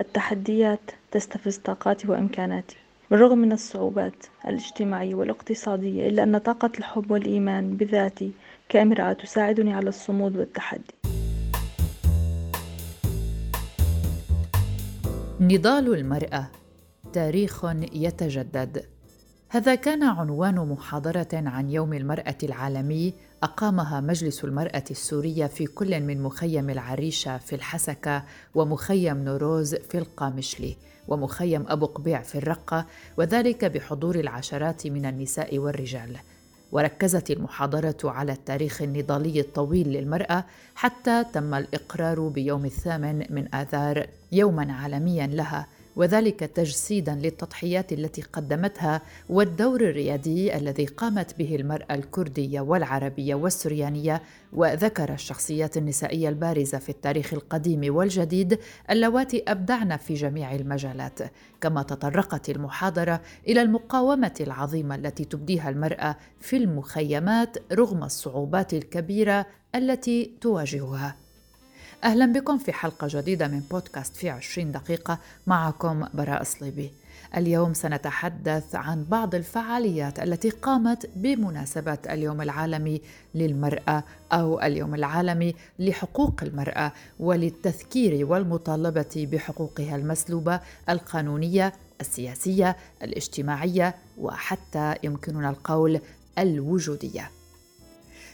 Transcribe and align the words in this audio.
التحديات 0.00 0.90
تستفز 1.10 1.56
طاقاتي 1.56 2.08
وإمكاناتي. 2.08 2.76
بالرغم 3.10 3.38
من 3.38 3.52
الصعوبات 3.52 4.26
الاجتماعية 4.48 5.14
والاقتصادية 5.14 6.08
إلا 6.08 6.22
أن 6.22 6.38
طاقة 6.38 6.70
الحب 6.78 7.10
والإيمان 7.10 7.76
بذاتي 7.76 8.32
كامرأة 8.68 9.12
تساعدني 9.12 9.74
على 9.74 9.88
الصمود 9.88 10.36
والتحدي. 10.36 10.94
نضال 15.40 15.94
المرأة 15.94 16.46
تاريخ 17.12 17.64
يتجدد. 17.92 18.84
هذا 19.48 19.74
كان 19.74 20.02
عنوان 20.02 20.54
محاضرة 20.54 21.28
عن 21.32 21.70
يوم 21.70 21.92
المرأة 21.92 22.38
العالمي 22.42 23.14
أقامها 23.42 24.00
مجلس 24.00 24.44
المرأة 24.44 24.84
السورية 24.90 25.46
في 25.46 25.66
كل 25.66 26.00
من 26.00 26.22
مخيم 26.22 26.70
العريشة 26.70 27.38
في 27.38 27.54
الحسكة 27.54 28.24
ومخيم 28.54 29.24
نوروز 29.24 29.74
في 29.74 29.98
القامشلي 29.98 30.76
ومخيم 31.08 31.64
أبو 31.68 31.86
قبيع 31.86 32.22
في 32.22 32.38
الرقة 32.38 32.86
وذلك 33.16 33.64
بحضور 33.64 34.14
العشرات 34.14 34.86
من 34.86 35.06
النساء 35.06 35.58
والرجال. 35.58 36.16
وركزت 36.72 37.30
المحاضرة 37.30 37.96
على 38.04 38.32
التاريخ 38.32 38.82
النضالي 38.82 39.40
الطويل 39.40 39.88
للمرأة 39.88 40.44
حتى 40.74 41.24
تم 41.32 41.54
الإقرار 41.54 42.28
بيوم 42.28 42.64
الثامن 42.64 43.26
من 43.30 43.54
آذار 43.54 44.06
يوما 44.32 44.72
عالميا 44.72 45.26
لها. 45.26 45.66
وذلك 45.96 46.40
تجسيدا 46.40 47.14
للتضحيات 47.14 47.92
التي 47.92 48.22
قدمتها 48.22 49.02
والدور 49.28 49.80
الريادي 49.80 50.56
الذي 50.56 50.86
قامت 50.86 51.38
به 51.38 51.56
المرأة 51.56 51.94
الكردية 51.94 52.60
والعربية 52.60 53.34
والسريانية 53.34 54.22
وذكر 54.52 55.12
الشخصيات 55.12 55.76
النسائية 55.76 56.28
البارزة 56.28 56.78
في 56.78 56.88
التاريخ 56.88 57.34
القديم 57.34 57.96
والجديد 57.96 58.58
اللواتي 58.90 59.42
أبدعن 59.48 59.96
في 59.96 60.14
جميع 60.14 60.54
المجالات 60.54 61.18
كما 61.60 61.82
تطرقت 61.82 62.50
المحاضرة 62.50 63.20
إلى 63.48 63.62
المقاومة 63.62 64.34
العظيمة 64.40 64.94
التي 64.94 65.24
تبديها 65.24 65.68
المرأة 65.68 66.16
في 66.40 66.56
المخيمات 66.56 67.56
رغم 67.72 68.04
الصعوبات 68.04 68.74
الكبيرة 68.74 69.46
التي 69.74 70.32
تواجهها. 70.40 71.27
أهلا 72.04 72.26
بكم 72.26 72.58
في 72.58 72.72
حلقة 72.72 73.06
جديدة 73.10 73.48
من 73.48 73.60
بودكاست 73.60 74.16
في 74.16 74.30
عشرين 74.30 74.72
دقيقة 74.72 75.18
معكم 75.46 76.06
براء 76.14 76.42
صليبي 76.42 76.92
اليوم 77.36 77.74
سنتحدث 77.74 78.74
عن 78.74 79.04
بعض 79.04 79.34
الفعاليات 79.34 80.18
التي 80.18 80.50
قامت 80.50 81.10
بمناسبة 81.16 81.98
اليوم 82.10 82.42
العالمي 82.42 83.00
للمرأة 83.34 84.04
أو 84.32 84.60
اليوم 84.60 84.94
العالمي 84.94 85.54
لحقوق 85.78 86.40
المرأة 86.42 86.92
وللتذكير 87.20 88.26
والمطالبة 88.26 89.28
بحقوقها 89.32 89.96
المسلوبة 89.96 90.60
القانونية 90.88 91.72
السياسية 92.00 92.76
الاجتماعية 93.02 93.94
وحتى 94.18 94.94
يمكننا 95.02 95.50
القول 95.50 96.00
الوجودية. 96.38 97.30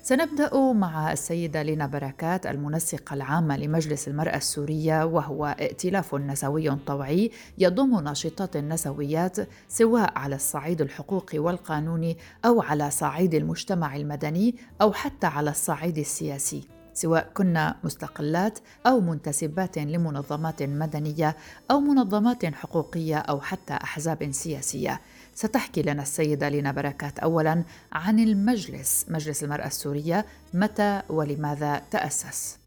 سنبدأ 0.05 0.73
مع 0.73 1.13
السيدة 1.13 1.63
لينا 1.63 1.87
بركات 1.87 2.47
المنسقة 2.47 3.15
العامة 3.15 3.57
لمجلس 3.57 4.09
المرأة 4.09 4.37
السورية 4.37 5.05
وهو 5.05 5.47
ائتلاف 5.47 6.15
نسوي 6.15 6.77
طوعي 6.87 7.31
يضم 7.59 8.01
ناشطات 8.01 8.57
نسويات 8.57 9.37
سواء 9.69 10.19
على 10.19 10.35
الصعيد 10.35 10.81
الحقوقي 10.81 11.39
والقانوني 11.39 12.19
أو 12.45 12.63
على 12.63 12.91
صعيد 12.91 13.35
المجتمع 13.35 13.97
المدني 13.97 14.55
أو 14.83 14.93
حتى 14.93 15.27
على 15.27 15.51
الصعيد 15.51 15.99
السياسي. 15.99 16.69
سواء 16.95 17.31
كنا 17.35 17.77
مستقلات 17.85 18.59
أو 18.87 19.01
منتسبات 19.01 19.79
لمنظمات 19.79 20.63
مدنية 20.63 21.37
أو 21.71 21.81
منظمات 21.81 22.45
حقوقية 22.47 23.17
أو 23.17 23.41
حتى 23.41 23.75
أحزاب 23.75 24.33
سياسية. 24.33 25.01
ستحكي 25.35 25.83
لنا 25.83 26.03
السيدة 26.03 26.49
لينا 26.49 26.73
بركات 26.73 27.19
أولا 27.19 27.65
عن 27.93 28.19
المجلس 28.19 29.07
مجلس 29.09 29.45
المرأة 29.45 29.67
السورية. 29.67 30.27
متى 30.55 31.03
ولماذا 31.09 31.83
تأسس؟ 31.91 32.59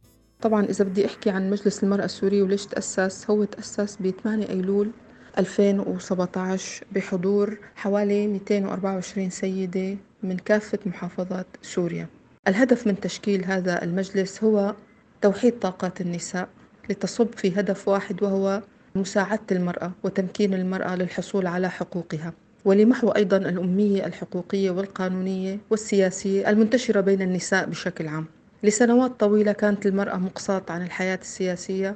طبعا 0.42 0.66
إذا 0.66 0.86
بدي 0.86 1.06
أحكي 1.06 1.30
عن 1.30 1.50
مجلس 1.50 1.84
المرأة 1.84 2.06
السورية 2.06 2.44
وليش 2.44 2.66
تأسس 2.66 3.30
هو 3.30 3.44
تأسس 3.44 3.98
ب 4.00 4.10
8 4.24 4.50
أيلول 4.50 4.92
2017 5.38 6.86
بحضور 6.92 7.58
حوالي 7.76 8.28
224 8.28 9.30
سيدة 9.30 9.98
من 10.24 10.38
كافة 10.38 10.80
محافظات 10.86 11.48
سوريا. 11.62 12.08
الهدف 12.48 12.88
من 12.88 13.00
تشكيل 13.00 13.46
هذا 13.46 13.84
المجلس 13.84 14.44
هو 14.44 14.76
توحيد 15.22 15.60
طاقات 15.60 16.02
النساء 16.02 16.50
لتصب 16.90 17.28
في 17.36 17.60
هدف 17.60 17.88
واحد 17.88 18.24
وهو 18.24 18.64
مساعدة 18.96 19.42
المرأة 19.52 19.92
وتمكين 20.04 20.54
المرأة 20.54 20.96
للحصول 20.96 21.48
على 21.48 21.70
حقوقها. 21.70 22.34
ولمحو 22.68 23.10
أيضا 23.10 23.38
الأمية 23.38 24.06
الحقوقية 24.06 24.72
والقانونية 24.72 25.60
والسياسية 25.70 26.50
المنتشرة 26.50 27.02
بين 27.02 27.22
النساء 27.22 27.66
بشكل 27.66 28.08
عام. 28.08 28.26
لسنوات 28.64 29.12
طويلة 29.20 29.52
كانت 29.52 29.86
المرأة 29.86 30.16
مقصاة 30.18 30.64
عن 30.70 30.82
الحياة 30.82 31.20
السياسية 31.22 31.96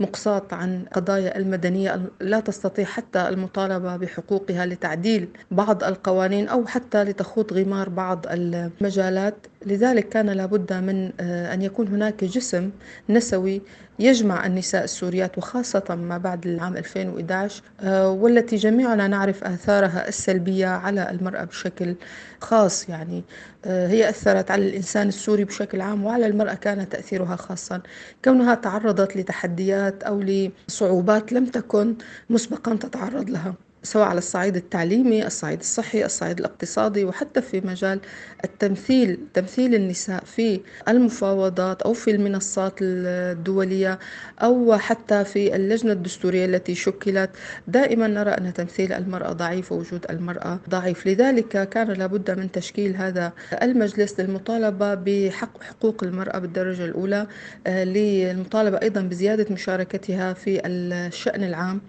مقصاة 0.00 0.42
عن 0.52 0.84
قضايا 0.92 1.36
المدنية 1.38 2.02
لا 2.20 2.40
تستطيع 2.40 2.84
حتى 2.84 3.28
المطالبة 3.28 3.96
بحقوقها 3.96 4.66
لتعديل 4.66 5.28
بعض 5.50 5.84
القوانين 5.84 6.48
أو 6.48 6.66
حتى 6.66 7.04
لتخوض 7.04 7.52
غمار 7.52 7.88
بعض 7.88 8.26
المجالات. 8.30 9.34
لذلك 9.66 10.08
كان 10.08 10.30
لابد 10.30 10.72
من 10.72 11.10
آه، 11.20 11.54
أن 11.54 11.62
يكون 11.62 11.88
هناك 11.88 12.24
جسم 12.24 12.70
نسوي 13.08 13.62
يجمع 13.98 14.46
النساء 14.46 14.84
السوريات 14.84 15.38
وخاصة 15.38 15.84
ما 15.94 16.18
بعد 16.18 16.46
العام 16.46 16.76
2011 16.76 17.62
آه، 17.80 18.10
والتي 18.10 18.56
جميعنا 18.56 19.08
نعرف 19.08 19.44
آثارها 19.44 20.08
السلبية 20.08 20.66
على 20.66 21.10
المرأة 21.10 21.44
بشكل 21.44 21.94
خاص. 22.40 22.88
يعني 22.88 23.24
آه، 23.64 23.88
هي 23.88 24.08
أثرت 24.08 24.50
على 24.50 24.68
الإنسان 24.68 25.08
السوري 25.08 25.44
بشكل 25.44 25.80
عام 25.80 26.04
وعلى 26.04 26.26
المرأة 26.26 26.54
كان 26.54 26.88
تأثيرها 26.88 27.36
خاصا. 27.36 27.82
كونها 28.24 28.54
تعرضت 28.54 29.16
لتحديات 29.16 30.02
أو 30.02 30.20
لصعوبات 30.68 31.32
لم 31.32 31.46
تكن 31.46 31.96
مسبقا 32.30 32.74
تتعرض 32.74 33.30
لها. 33.30 33.54
سواء 33.84 34.08
على 34.08 34.18
الصعيد 34.18 34.56
التعليمي 34.56 35.26
الصعيد 35.26 35.60
الصحي 35.60 36.04
الصعيد 36.04 36.38
الاقتصادي 36.38 37.04
وحتى 37.04 37.42
في 37.42 37.60
مجال 37.60 38.00
التمثيل 38.44 39.18
تمثيل 39.34 39.74
النساء 39.74 40.24
في 40.24 40.60
المفاوضات 40.88 41.82
أو 41.82 41.92
في 41.92 42.10
المنصات 42.10 42.74
الدولية 42.82 43.98
أو 44.42 44.78
حتى 44.78 45.24
في 45.24 45.56
اللجنة 45.56 45.92
الدستورية 45.92 46.44
التي 46.44 46.74
شكلت. 46.74 47.30
دائما 47.68 48.06
نرى 48.06 48.30
أن 48.30 48.52
تمثيل 48.52 48.92
المرأة 48.92 49.32
ضعيف 49.32 49.72
ووجود 49.72 50.06
المرأة 50.10 50.60
ضعيف. 50.70 51.06
لذلك 51.06 51.68
كان 51.68 51.88
لابد 51.88 52.30
من 52.30 52.52
تشكيل 52.52 52.96
هذا 52.96 53.32
المجلس 53.62 54.20
للمطالبة 54.20 54.94
بحق 54.94 55.62
حقوق 55.62 56.04
المرأة 56.04 56.38
بالدرجة 56.38 56.84
الأولى 56.84 57.26
آه، 57.66 57.84
للمطالبة 57.84 58.78
أيضا 58.82 59.00
بزيادة 59.00 59.46
مشاركتها 59.50 60.32
في 60.32 60.60
الشأن 60.66 61.44
العام. 61.44 61.80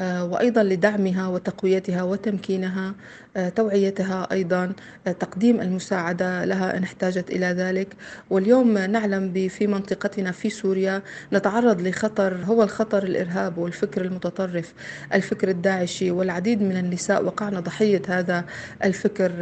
وأيضا 0.00 0.62
لدعمها 0.62 1.28
وتقويتها 1.28 2.02
وتمكينها 2.02 2.94
آه، 3.36 3.48
توعيتها 3.48 4.28
أيضا 4.32 4.72
آه، 5.06 5.12
تقديم 5.12 5.60
المساعدة 5.60 6.44
لها 6.44 6.76
إن 6.76 6.82
احتاجت 6.82 7.30
إلى 7.30 7.46
ذلك. 7.46 7.88
واليوم 8.30 8.78
نعلم 8.78 9.48
في 9.48 9.66
منطقتنا 9.66 10.32
في 10.32 10.50
سوريا 10.50 11.02
نتعرض 11.32 11.80
لخطر 11.80 12.36
هو 12.44 12.62
الخطر 12.62 13.02
الإرهاب 13.02 13.58
والفكر 13.58 14.04
المتطرف 14.04 14.74
الفكر 15.14 15.48
الداعشي 15.48 16.10
والعديد 16.10 16.62
من 16.62 16.76
النساء 16.76 17.24
وقعن 17.24 17.60
ضحية 17.60 18.02
هذا 18.08 18.44
الفكر 18.84 19.32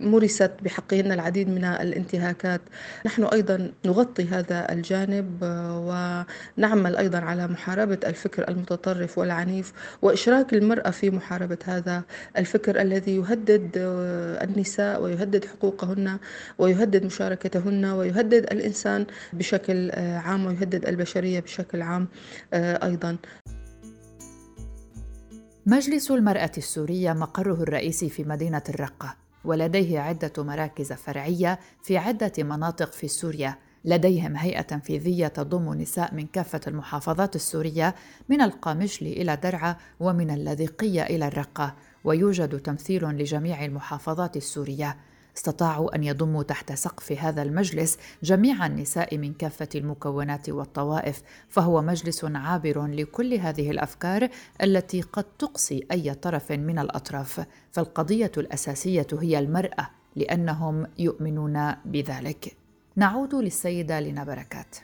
مورست 0.00 0.50
بحقهن 0.62 1.12
العديد 1.12 1.48
من 1.48 1.64
الانتهاكات. 1.64 2.60
نحن 3.06 3.24
أيضا 3.24 3.72
نغطي 3.84 4.24
هذا 4.24 4.72
الجانب 4.72 5.44
آه، 5.44 6.26
ونعمل 6.58 6.96
أيضا 6.96 7.18
على 7.18 7.46
محاربة 7.46 7.98
الفكر 8.06 8.48
المتطرف 8.48 9.18
والعنيف 9.48 9.72
وإشراك 10.02 10.54
المرأة 10.54 10.90
في 10.90 11.10
محاربة 11.10 11.58
هذا 11.64 12.02
الفكر 12.36 12.80
الذي 12.80 13.16
يهدد 13.16 13.70
آه، 13.76 14.44
النساء 14.44 15.02
ويهدد 15.02 15.44
حقوقهن 15.44 16.18
ويهدد 16.58 17.04
مشاركتهن 17.04 17.84
ويهدد 17.84 18.52
الإنسان 18.52 19.06
بشكل 19.32 19.90
آه، 19.90 20.18
عام 20.18 20.46
ويهدد 20.46 20.86
البشرية 20.86 21.40
بشكل 21.40 21.82
عام 21.82 22.08
أيضا. 22.54 23.16
مجلس 25.66 26.10
المرأة 26.10 26.52
السورية 26.58 27.12
مقره 27.12 27.62
الرئيسي 27.62 28.08
في 28.08 28.24
مدينة 28.24 28.62
الرقة 28.68 29.16
ولديه 29.44 30.00
عدة 30.00 30.32
مراكز 30.38 30.92
فرعية 30.92 31.58
في 31.82 31.98
عدة 31.98 32.32
مناطق 32.38 32.92
في 32.92 33.08
سوريا 33.08 33.67
لديهم 33.88 34.36
هيئة 34.36 34.60
تنفيذية 34.60 35.26
تضم 35.26 35.74
نساء 35.74 36.14
من 36.14 36.26
كافة 36.26 36.60
المحافظات 36.66 37.36
السورية 37.36 37.94
من 38.28 38.40
القامشلي 38.40 39.12
إلى 39.12 39.36
درعا 39.36 39.76
ومن 40.00 40.30
اللاذقية 40.30 41.02
إلى 41.02 41.28
الرقة 41.28 41.74
ويوجد 42.04 42.60
تمثيل 42.60 43.04
لجميع 43.04 43.64
المحافظات 43.64 44.36
السورية. 44.36 44.96
استطاعوا 45.36 45.94
أن 45.94 46.04
يضموا 46.04 46.42
تحت 46.42 46.72
سقف 46.72 47.12
هذا 47.12 47.42
المجلس 47.42 47.98
جميع 48.22 48.66
النساء 48.66 49.18
من 49.18 49.34
كافة 49.34 49.68
المكونات 49.74 50.50
والطوائف 50.50 51.22
فهو 51.48 51.82
مجلس 51.82 52.24
عابر 52.24 52.86
لكل 52.86 53.34
هذه 53.34 53.70
الأفكار 53.70 54.28
التي 54.62 55.00
قد 55.00 55.24
تقصي 55.24 55.86
أي 55.92 56.14
طرف 56.14 56.52
من 56.52 56.78
الأطراف. 56.78 57.46
فالقضية 57.72 58.32
الأساسية 58.36 59.06
هي 59.12 59.38
المرأة 59.38 59.90
لأنهم 60.16 60.86
يؤمنون 60.98 61.74
بذلك. 61.84 62.67
نعود 62.98 63.34
للسيدة 63.34 64.00
لنا 64.00 64.24
بركات 64.24 64.76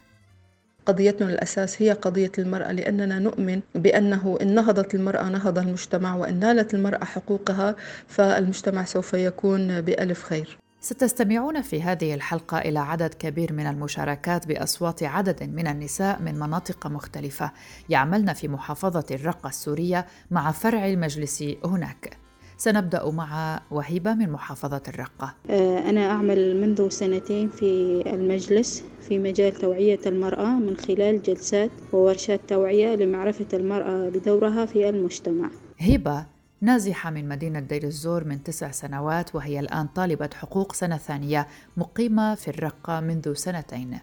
قضيتنا 0.86 1.30
الأساس 1.30 1.82
هي 1.82 1.92
قضية 1.92 2.32
المرأة 2.38 2.72
لأننا 2.72 3.18
نؤمن 3.18 3.60
بأنه 3.74 4.38
إن 4.42 4.54
نهضت 4.54 4.94
المرأة 4.94 5.28
نهض 5.28 5.58
المجتمع 5.58 6.14
وإن 6.14 6.38
نالت 6.38 6.74
المرأة 6.74 7.04
حقوقها 7.04 7.76
فالمجتمع 8.08 8.84
سوف 8.84 9.14
يكون 9.14 9.80
بألف 9.80 10.24
خير 10.24 10.58
ستستمعون 10.80 11.62
في 11.62 11.82
هذه 11.82 12.14
الحلقة 12.14 12.58
إلى 12.58 12.78
عدد 12.78 13.14
كبير 13.14 13.52
من 13.52 13.66
المشاركات 13.66 14.46
بأصوات 14.46 15.02
عدد 15.02 15.42
من 15.42 15.66
النساء 15.66 16.22
من 16.22 16.38
مناطق 16.38 16.86
مختلفة 16.86 17.52
يعملن 17.88 18.32
في 18.32 18.48
محافظة 18.48 19.06
الرقة 19.10 19.48
السورية 19.48 20.06
مع 20.30 20.52
فرع 20.52 20.86
المجلس 20.86 21.44
هناك. 21.64 22.23
سنبدأ 22.64 23.10
مع 23.10 23.60
وهيبة 23.70 24.14
من 24.14 24.30
محافظة 24.30 24.82
الرقة. 24.88 25.34
آه، 25.50 25.90
أنا 25.90 26.10
أعمل 26.10 26.60
منذ 26.60 26.88
سنتين 26.88 27.48
في 27.48 28.02
المجلس 28.06 28.84
في 29.08 29.18
مجال 29.18 29.52
توعية 29.52 30.00
المرأة 30.06 30.46
من 30.46 30.76
خلال 30.76 31.22
جلسات 31.22 31.70
وورشات 31.92 32.40
توعية 32.48 32.94
لمعرفة 32.94 33.46
المرأة 33.52 34.08
بدورها 34.08 34.66
في 34.66 34.88
المجتمع. 34.88 35.50
هبة 35.80 36.26
نازحة 36.60 37.10
من 37.10 37.28
مدينة 37.28 37.60
دير 37.60 37.82
الزور 37.82 38.24
من 38.24 38.42
تسع 38.42 38.70
سنوات 38.70 39.34
وهي 39.34 39.60
الآن 39.60 39.86
طالبة 39.86 40.30
حقوق 40.34 40.72
سنة 40.72 40.96
ثانية 40.96 41.48
مقيمة 41.76 42.34
في 42.34 42.48
الرقة 42.48 43.00
منذ 43.00 43.34
سنتين. 43.34 43.98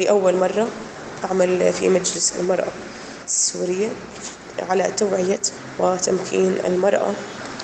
لأول 0.00 0.36
مرة 0.36 0.68
أعمل 1.24 1.72
في 1.72 1.88
مجلس 1.88 2.40
المرأة 2.40 2.72
السورية 3.24 3.88
على 4.68 4.92
توعية 4.92 5.40
وتمكين 5.78 6.52
المرأة 6.66 7.12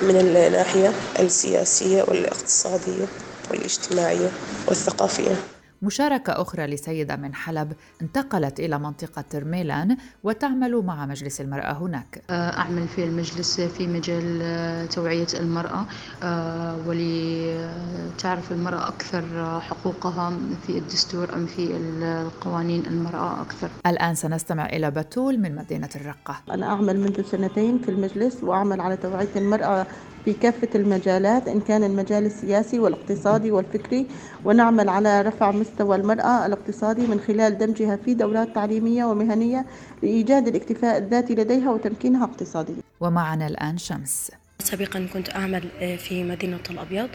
من 0.03 0.17
الناحية 0.17 0.93
السياسية 1.19 2.03
والاقتصادية 2.03 3.07
والاجتماعية 3.51 4.31
والثقافية. 4.69 5.37
مشاركة 5.83 6.43
أخرى 6.43 6.67
لسيدة 6.67 7.17
من 7.17 7.35
حلب 7.35 7.73
انتقلت 8.03 8.61
إلى 8.61 8.79
منطقة 8.79 9.23
ترميلان 9.31 9.97
وتعمل 10.25 10.83
مع 10.85 11.07
مجلس 11.07 11.41
المرأة 11.41 11.73
هناك. 11.73 12.23
أعمل 12.31 12.89
في 12.89 13.05
المجلس 13.05 13.61
في 13.61 13.87
مجال 13.87 14.89
توعية 14.89 15.27
المرأة. 15.41 15.87
آه، 16.23 16.77
ولتعرف 16.87 18.53
المرأة 18.53 18.89
أكثر 18.89 19.61
حقوقها 19.61 20.33
في 20.67 20.79
الدستور 20.79 21.35
أم 21.35 21.47
في 21.47 21.77
القوانين 21.77 22.87
المرأة 22.87 23.43
أكثر. 23.43 23.71
الآن 23.87 24.15
سنستمع 24.15 24.67
إلى 24.67 24.91
بتول 24.91 25.39
من 25.39 25.55
مدينة 25.55 25.89
الرقة. 25.97 26.37
أنا 26.51 26.67
أعمل 26.67 27.01
منذ 27.01 27.23
سنتين 27.23 27.79
في 27.79 27.89
المجلس 27.89 28.43
وأعمل 28.43 28.81
على 28.81 28.97
توعية 28.97 29.29
المرأة 29.37 29.87
في 30.25 30.33
كافة 30.33 30.69
المجالات 30.75 31.49
إن 31.49 31.61
كان 31.61 31.85
المجال 31.85 32.27
السياسي 32.27 32.79
والاقتصادي 32.79 33.51
والفكري 33.51 34.07
ونعمل 34.45 34.89
على 34.89 35.23
رفع 35.23 35.51
مستوى 35.51 35.97
المرأة 35.97 36.47
الاقتصادي 36.47 37.07
من 37.07 37.21
خلال 37.21 37.59
دمجها 37.59 37.97
في 37.97 38.15
دورات 38.15 38.55
تعليمية 38.55 39.05
ومهنية 39.05 39.67
لإيجاد 40.03 40.49
الاكتفاء 40.49 40.99
الذاتي 40.99 41.35
لديها 41.35 41.71
وتمكينها 41.71 42.25
اقتصاديا. 42.25 42.77
ومعنا 43.01 43.47
الآن 43.47 43.79
شمس. 43.79 44.31
سابقا 44.59 45.07
كنت 45.13 45.31
أعمل 45.35 45.63
في 45.99 46.25
مدينة 46.25 46.59
الأبيض 46.71 47.09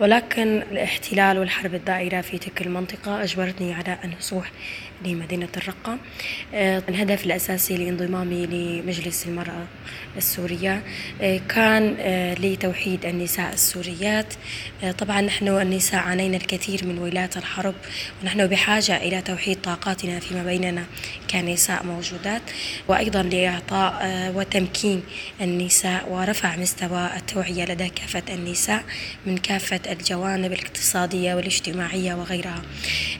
ولكن 0.00 0.62
الاحتلال 0.70 1.38
والحرب 1.38 1.74
الدائرة 1.74 2.20
في 2.20 2.38
تلك 2.38 2.62
المنطقة 2.62 3.22
أجبرتني 3.22 3.74
على 3.74 3.98
أن 4.04 4.12
أصوح 4.12 4.52
لمدينة 5.04 5.48
الرقة. 5.56 5.98
آه، 6.54 6.82
الهدف 6.88 7.26
الأساسي 7.26 7.76
لانضمامي 7.76 8.46
لمجلس 8.46 9.26
المرأة 9.26 9.64
السورية 10.16 10.82
آه، 11.22 11.40
كان 11.48 11.96
لتوحيد 12.40 13.06
النساء 13.06 13.52
السوريات. 13.52 14.34
طبعا 14.98 15.20
نحن 15.20 15.48
النساء 15.48 16.00
عانينا 16.00 16.36
الكثير 16.36 16.86
من 16.86 16.98
ويلات 16.98 17.36
الحرب 17.36 17.74
ونحن 18.22 18.46
بحاجة 18.46 18.96
إلى 18.96 19.22
توحيد 19.22 19.60
طاقاتنا 19.60 20.20
فيما 20.20 20.42
بيننا 20.44 20.84
كنساء 21.30 21.84
موجودات. 21.84 22.42
وأيضا 22.88 23.22
لإعطاء 23.22 24.06
وتمكين 24.34 25.02
النساء 25.40 26.08
ورفع 26.08 26.56
مستوى 26.56 27.10
التوعية 27.16 27.64
لدى 27.64 27.88
كافة 27.88 28.34
النساء 28.34 28.84
من 29.26 29.38
كافة 29.38 29.80
الجوانب 29.90 30.52
الاقتصادية 30.52 31.34
والاجتماعية 31.34 32.14
وغيرها. 32.14 32.62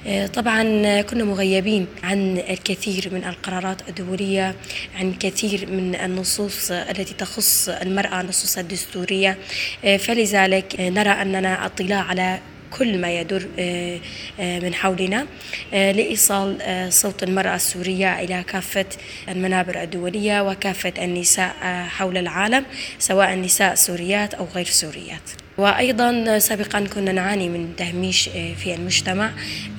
آه، 0.06 0.26
طبعا 0.26 0.62
كنا 1.00 1.24
مغيبين 1.24 1.65
عن 2.02 2.38
الكثير 2.38 3.08
من 3.12 3.24
القرارات 3.24 3.88
الدولية 3.88 4.54
عن 4.94 5.14
كثير 5.14 5.70
من 5.70 5.94
النصوص 5.94 6.70
التي 6.70 7.14
تخص 7.14 7.68
المرأة 7.68 8.20
النصوص 8.20 8.58
الدستورية. 8.58 9.38
آه، 9.84 9.96
فلذلك 9.96 10.80
نرى 10.80 11.10
أننا 11.10 11.66
أطلاع 11.66 12.02
على 12.02 12.40
كل 12.78 12.98
ما 12.98 13.20
يدور 13.20 13.46
آه، 13.58 14.00
آه، 14.40 14.58
من 14.58 14.74
حولنا. 14.74 15.26
آه، 15.74 15.92
لإيصال 15.92 16.58
صوت 16.92 17.22
المرأة 17.22 17.54
السورية 17.54 18.20
إلى 18.20 18.42
كافة 18.42 18.86
المنابر 19.28 19.82
الدولية 19.82 20.40
وكافة 20.40 20.92
النساء 20.98 21.54
حول 21.88 22.16
العالم 22.16 22.64
سواء 22.98 23.34
النساء 23.34 23.74
سوريات 23.74 24.34
أو 24.34 24.46
غير 24.54 24.66
سوريات. 24.66 25.45
وأيضا 25.58 26.38
سابقا 26.38 26.86
كنا 26.94 27.12
نعاني 27.12 27.48
من 27.48 27.76
تهميش 27.76 28.28
في 28.28 28.74
المجتمع 28.74 29.30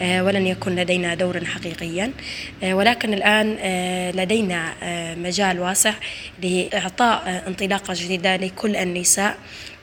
ولن 0.02 0.48
يكن 0.48 0.76
لدينا 0.76 1.16
دور 1.16 1.46
حقيقيا 1.46 2.12
ولكن 2.64 3.14
الآن 3.14 3.58
لدينا 4.16 4.74
مجال 5.16 5.60
واسع 5.60 5.94
لإعطاء 6.44 7.44
انطلاقة 7.48 7.94
جديدة 7.98 8.36
لكل 8.36 8.76
النساء 8.76 9.38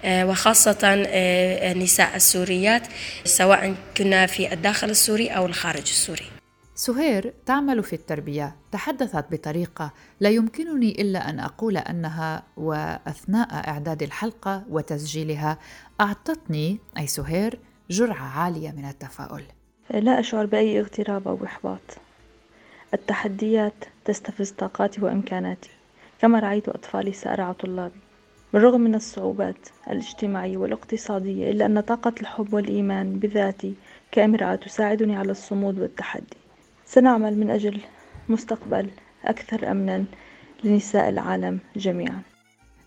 آه، 0.05 0.27
وخاصة 0.27 0.79
آه، 0.85 1.73
النساء 1.73 2.17
السوريات 2.17 2.83
سواء 3.25 3.75
كنا 3.97 4.27
في 4.27 4.53
الداخل 4.53 4.91
السوري 4.91 5.29
أو 5.29 5.47
الخارج 5.47 5.81
السوري. 5.81 6.34
سهير 6.85 7.35
تعمل 7.47 7.83
في 7.83 7.93
التربية. 7.93 8.57
تحدثت 8.73 9.25
بطريقة 9.31 9.93
لا 10.21 10.31
يمكنني 10.31 11.03
إلا 11.03 11.31
أن 11.31 11.41
أقول 11.41 11.77
أنها 11.77 12.43
وأثناء 12.57 13.69
إعداد 13.69 14.03
الحلقة 14.03 14.63
وتسجيلها 14.71 15.59
أعطتني 16.01 16.79
أي 16.99 17.07
سهير 17.07 17.59
جرعة 17.91 18.39
عالية 18.39 18.71
من 18.71 18.85
التفاؤل. 18.85 19.43
لا 19.91 20.21
أشعر 20.21 20.47
بأي 20.47 20.81
اغتراب 20.81 21.29
أو 21.29 21.45
إحباط. 21.45 21.81
التحديات 22.95 23.85
تستفز 24.05 24.51
طاقاتي 24.51 25.01
وإمكاناتي. 25.01 25.71
كما 26.21 26.39
رأيت 26.39 26.69
أطفالي 26.69 27.13
سأرعى 27.13 27.55
طلابي. 27.55 28.01
بالرغم 28.53 28.81
من 28.81 28.95
الصعوبات 28.95 29.69
الاجتماعية 29.91 30.57
والاقتصادية 30.57 31.51
إلا 31.51 31.67
أن 31.67 31.81
طاقة 31.81 32.15
الحب 32.21 32.55
والإيمان 32.55 33.19
بذاتي 33.19 33.75
كامرأة 34.13 34.55
تساعدني 34.55 35.17
على 35.17 35.31
الصمود 35.31 35.79
والتحدي. 35.79 36.44
سنعمل 36.87 37.39
من 37.39 37.51
أجل 37.51 37.81
مستقبل 38.29 38.91
أكثر 39.25 39.71
أمنا 39.71 40.05
لنساء 40.65 41.09
العالم 41.09 41.61
جميعا 41.77 42.23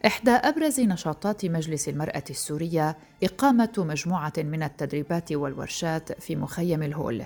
إحدى 0.06 0.32
أبرز 0.32 0.80
نشاطات 0.80 1.46
مجلس 1.46 1.89
المرأة 1.89 2.24
السورية 2.30 2.98
إقامة 3.24 3.74
مجموعة 3.77 4.34
من 4.38 4.63
التدريبات 4.63 5.32
والورشات 5.32 6.22
في 6.22 6.36
مخيم 6.36 6.84
الهول. 6.84 7.24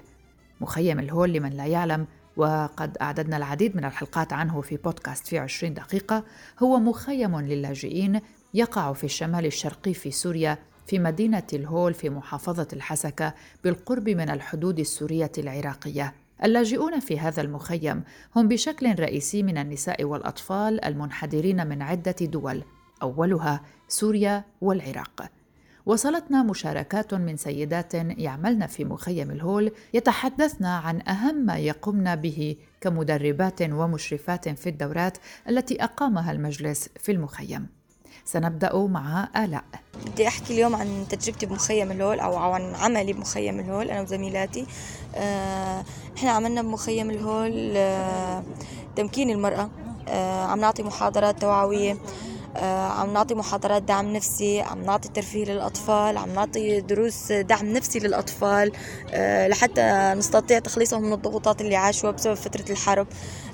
مخيم 0.62 1.00
الهول 1.00 1.34
لمن 1.34 1.50
لا 1.50 1.66
يعلم 1.66 2.08
وقد 2.38 2.98
أعددنا 2.98 3.38
العديد 3.38 3.76
من 3.78 3.86
الحلقات 3.86 4.34
عنه 4.34 4.62
في 4.62 4.78
بودكاست 4.78 5.28
في 5.28 5.40
عشرين 5.40 5.74
دقيقة 5.74 6.24
هو 6.60 6.80
مخيم 6.80 7.40
للاجئين 7.40 8.22
يقع 8.54 8.94
في 8.94 9.04
الشمال 9.04 9.46
الشرقي 9.46 9.94
في 9.94 10.12
سوريا 10.12 10.58
في 10.88 11.00
مدينة 11.00 11.48
الهول 11.54 11.94
في 11.94 12.10
محافظة 12.10 12.68
الحسكة 12.74 13.34
بالقرب 13.64 14.10
من 14.10 14.30
الحدود 14.30 14.80
السورية 14.80 15.32
العراقية 15.38 16.14
اللاجئون 16.44 17.00
في 17.00 17.20
هذا 17.20 17.42
المخيم 17.42 18.04
هم 18.36 18.48
بشكل 18.48 19.00
رئيسي 19.00 19.44
من 19.44 19.58
النساء 19.58 20.04
والأطفال 20.04 20.86
المنحدرين 20.86 21.68
من 21.68 21.82
عدة 21.82 22.16
دول 22.22 22.64
أولها 23.04 23.62
سوريا 23.88 24.44
والعراق 24.62 25.32
وصلتنا 25.86 26.44
مشاركات 26.44 27.14
من 27.14 27.38
سيدات 27.38 27.94
يعملن 27.94 28.68
في 28.68 28.86
مخيم 28.86 29.32
الهول 29.32 29.72
يتحدثن 29.94 30.66
عن 30.66 31.02
أهم 31.08 31.36
ما 31.36 31.58
يقمن 31.58 32.16
به 32.16 32.56
كمدربات 32.82 33.62
ومشرفات 33.62 34.50
في 34.50 34.70
الدورات 34.70 35.18
التي 35.50 35.84
أقامها 35.84 36.32
المجلس 36.32 36.90
في 37.00 37.12
المخيم. 37.12 37.81
سنبدأ 38.26 38.78
مع 38.78 39.30
آلاء. 39.38 39.64
بدي 40.06 40.28
أحكي 40.28 40.54
اليوم 40.54 40.76
عن 40.76 41.06
تجربتي 41.10 41.46
بمخيم 41.46 41.92
الهول 41.92 42.20
أو 42.20 42.36
عن 42.36 42.76
عملي 42.76 43.14
بمخيم 43.14 43.60
الهول 43.60 43.92
أنا 43.92 44.02
وزميلاتي. 44.02 44.66
آه، 45.16 45.84
إحنا 46.18 46.32
عملنا 46.32 46.62
بمخيم 46.62 47.10
الهول 47.10 47.74
آه، 47.78 48.44
تمكين 48.96 49.30
المرأة. 49.30 49.70
آه، 50.08 50.46
عم 50.46 50.60
نعطي 50.60 50.84
محاضرات 50.84 51.42
توعوية 51.42 51.98
آه، 52.56 52.88
عم 52.88 53.14
نعطي 53.14 53.36
محاضرات 53.36 53.84
دعم 53.84 54.14
نفسي 54.14 54.62
عم 54.62 54.82
نعطي 54.84 55.10
ترفيه 55.10 55.46
للأطفال 55.46 56.18
عم 56.18 56.30
نعطي 56.34 56.82
دروس 56.82 57.32
دعم 57.32 57.66
نفسي 57.66 58.00
للأطفال 58.00 58.72
لحتى 59.48 60.14
نستطيع 60.18 60.60
تخليصهم 60.60 61.02
من 61.02 61.14
الضغوطات 61.14 61.62
اللي 61.62 61.76
عاشوها 61.76 62.12
بسبب 62.12 62.34
فترة 62.34 62.66
الحرب 62.72 63.08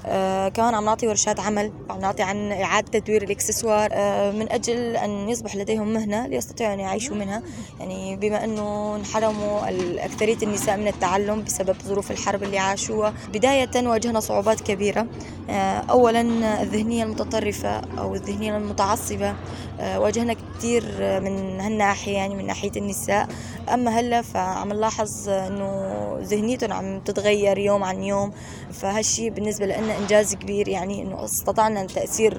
آه 0.10 0.50
كمان 0.50 0.76
عم 0.76 0.86
نعطي 0.86 1.08
ورشات 1.08 1.40
عمل 1.40 1.72
عم 1.90 2.00
نعطي 2.00 2.24
عن 2.24 2.52
إعادة 2.52 3.00
تدوير 3.00 3.24
الإكسسوار 3.24 3.90
آه 3.94 4.32
من 4.32 4.52
أجل 4.52 4.96
أن 4.98 5.30
يصبح 5.30 5.56
لديهم 5.56 5.94
مهنة 5.94 6.28
ليستطيعوا 6.28 6.74
أن 6.74 6.80
يعيشوا 6.80 7.16
منها. 7.16 7.42
يعني 7.80 8.16
بما 8.16 8.44
أنه 8.44 8.96
انحرموا 8.96 9.60
أكثرية 10.06 10.38
النساء 10.44 10.78
من 10.78 10.88
التعلم 10.88 11.44
بسبب 11.44 11.76
ظروف 11.84 12.12
الحرب 12.12 12.44
اللي 12.44 12.58
عاشوها 12.58 13.14
بداية 13.34 13.88
واجهنا 13.88 14.20
صعوبات 14.20 14.62
كبيرة. 14.62 15.08
آه 15.50 15.84
أولا 15.90 16.22
الذهنية 16.62 17.04
المتطرفة 17.04 17.82
أو 18.00 18.16
الذهنية 18.16 18.58
المتعصبة. 18.58 19.36
واجهنا 19.80 20.36
كثير 20.58 20.84
من 21.00 21.60
هالناحية 21.62 22.14
يعني 22.14 22.36
من 22.36 22.48
ناحية 22.48 22.72
النساء. 22.78 23.28
أما 23.74 24.00
هلأ 24.00 24.22
فعم 24.22 24.74
نلاحظ 24.74 25.30
أنه 25.30 25.98
ذهنيتهم 26.22 26.74
عم 26.74 27.00
تتغير 27.00 27.58
يوم 27.58 27.84
عن 27.84 28.04
يوم. 28.04 28.32
فهالشي 28.72 29.30
بالنسبة 29.30 29.66
لنا 29.66 29.97
إنجاز 29.98 30.36
كبير 30.36 30.68
يعني 30.68 31.02
أنه 31.02 31.26
استطعنا 31.26 31.82
التأثير 31.82 32.38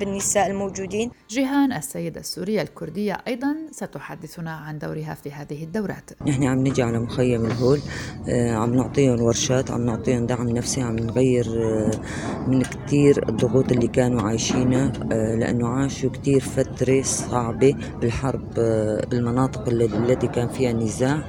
بالنساء 0.00 0.46
الموجودين. 0.46 1.10
جيهان 1.30 1.72
السيدة 1.72 2.20
السورية 2.20 2.62
الكردية 2.62 3.18
أيضا 3.28 3.56
ستحدثنا 3.70 4.50
عن 4.50 4.78
دورها 4.78 5.14
في 5.14 5.32
هذه 5.32 5.64
الدورات. 5.64 6.10
نحن 6.26 6.44
عم 6.44 6.66
نجي 6.66 6.82
على 6.82 6.98
مخيم 6.98 7.46
الهول 7.46 7.80
آه، 8.28 8.54
عم 8.54 8.74
نعطيهم 8.74 9.22
ورشات 9.22 9.70
عم 9.70 9.80
نعطيهم 9.86 10.26
دعم 10.26 10.48
نفسي 10.48 10.82
عم 10.82 10.96
نغير 10.96 11.46
آه، 11.46 11.90
من 12.46 12.62
كتير 12.62 13.28
الضغوط 13.28 13.72
اللي 13.72 13.88
كانوا 13.88 14.22
عايشينها 14.22 14.92
آه، 15.12 15.34
لأنه 15.34 15.68
عاشوا 15.68 16.10
كتير 16.10 16.40
فترة 16.40 17.02
صعبة 17.02 17.74
بالحرب 18.00 18.54
بالمناطق 19.10 19.68
التي 19.68 20.26
كان 20.26 20.48
فيها 20.48 20.72
نزاع. 20.72 21.24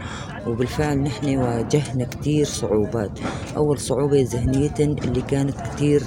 وبالفعل 0.50 0.98
نحن 0.98 1.38
واجهنا 1.38 2.06
كتير 2.06 2.46
صعوبات. 2.46 3.20
أول 3.58 3.80
صعوبة 3.80 4.22
ذهنية 4.22 4.74
اللي 4.80 5.22
كانت 5.22 5.56
كتير 5.62 6.04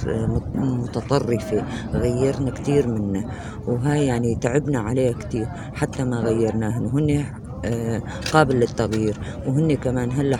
متطرفة 0.55 1.63
غيرنا 1.93 2.51
كتير 2.51 2.87
منها 2.87 3.25
وهاي 3.67 4.05
يعني 4.05 4.35
تعبنا 4.35 4.79
عليها 4.79 5.13
كتير 5.13 5.45
حتى 5.73 6.03
ما 6.03 6.17
غيرناها. 6.17 6.79
هن 6.93 7.25
آه، 7.65 8.01
قابل 8.33 8.55
للتغيير 8.55 9.17
وهن 9.47 9.75
كمان 9.75 10.11
هلأ 10.11 10.37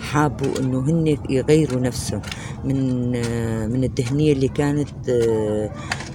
حابوا 0.00 0.60
إنه 0.60 0.78
هن 0.80 1.16
يغيروا 1.30 1.80
نفسهم 1.80 2.22
من 2.64 3.12
آه، 3.16 3.66
من 3.66 3.84
الدهنيه 3.84 4.32
اللي 4.32 4.48
كانت 4.48 5.08
آه، 5.08 5.70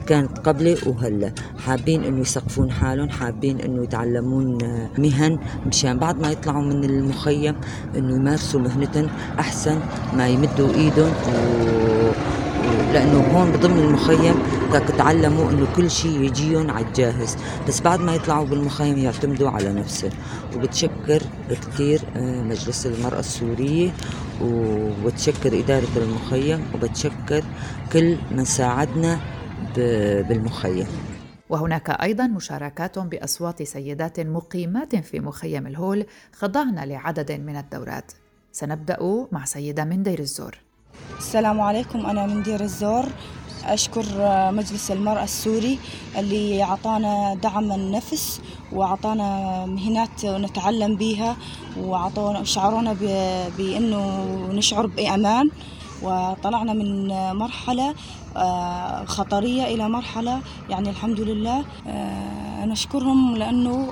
كانت 0.08 0.40
قبلي 0.40 0.78
وهلا. 0.86 1.32
حابين 1.66 2.04
إنه 2.04 2.22
يسقفون 2.22 2.72
حالهم 2.72 3.10
حابين 3.10 3.60
إنه 3.60 3.84
يتعلمون 3.84 4.58
مهن 4.98 5.40
مشان 5.68 5.98
بعد 5.98 6.20
ما 6.22 6.32
يطلعوا 6.32 6.62
من 6.62 6.84
المخيم 6.84 7.56
إنه 7.98 8.16
يمارسوا 8.16 8.60
مهنتهم 8.60 9.08
أحسن 9.40 9.80
ما 10.14 10.28
يمدوا 10.28 10.74
إيدهم 10.74 11.12
و... 11.12 11.36
لأنه 12.94 13.20
هون 13.34 13.52
بضمن 13.52 13.80
المخيم 13.80 14.36
بدك 14.70 14.88
تعلموا 14.98 15.52
إنه 15.52 15.68
كل 15.76 15.92
شيء 15.92 16.22
يجيهم 16.22 16.72
على 16.72 16.86
الجاهز. 16.86 17.38
بس 17.68 17.82
بعد 17.82 18.00
ما 18.00 18.16
يطلعوا 18.16 18.46
بالمخيم 18.46 18.98
يعتمدوا 18.98 19.50
على 19.50 19.74
نفسهم. 19.74 20.12
وبتشكر 20.56 21.22
كثير 21.50 22.02
آه، 22.16 22.44
مجلس 22.44 22.86
المرأة 22.86 23.20
السورية 23.20 23.90
وبتشكر 24.42 25.60
إدارة 25.60 25.88
المخيم 25.98 26.60
وبتشكر 26.74 27.44
كل 27.94 28.18
من 28.32 28.46
ساعدنا 28.46 29.20
بالمخيم. 29.78 30.88
وهناك 31.50 31.90
أيضا 31.90 32.28
مشاركات 32.28 33.00
بأصوات 33.00 33.64
سيدات 33.64 34.20
مقيمات 34.20 34.96
في 34.96 35.20
مخيم 35.20 35.68
الهول 35.68 36.06
خضعن 36.34 36.80
لعدد 36.80 37.32
من 37.32 37.56
الدورات. 37.58 38.12
سنبدأ 38.52 39.28
مع 39.32 39.46
سيدة 39.46 39.84
من 39.84 40.04
دير 40.04 40.20
الزور. 40.20 40.58
السلام 41.18 41.62
عليكم 41.62 42.06
أنا 42.06 42.26
من 42.26 42.44
دير 42.44 42.62
الزور. 42.62 43.06
أشكر 43.66 44.06
مجلس 44.52 44.92
المرأة 44.92 45.24
السوري 45.24 45.80
اللي 46.18 46.64
أعطانا 46.64 47.36
دعم 47.36 47.72
النفس 47.72 48.42
وأعطانا 48.72 49.66
مهنات 49.66 50.26
نتعلم 50.26 50.96
بها 50.96 51.38
وأعطونا 51.78 52.44
شعرونا 52.44 52.94
بأنه 53.58 54.26
نشعر 54.52 54.86
بأمان. 54.86 55.50
وطلعنا 56.02 56.74
من 56.74 57.08
مرحلة 57.34 57.96
آه، 58.38 59.06
خطرية 59.06 59.64
إلى 59.64 59.90
مرحلة. 59.90 60.42
يعني 60.70 60.90
الحمد 60.90 61.20
لله 61.20 61.66
آه، 61.88 62.66
نشكرهم 62.66 63.36
لأنه 63.38 63.92